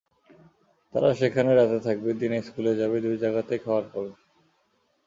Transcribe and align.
তারা 0.93 1.09
সেখানে 1.13 1.51
রাতে 1.53 1.79
থাকবে, 1.87 2.09
দিনে 2.13 2.39
স্কুলে 2.47 2.73
যাবে, 2.75 2.97
দুই 3.05 3.15
জায়গাতেই 3.23 3.59
খাবার 3.65 3.85
পাবে। 3.91 4.11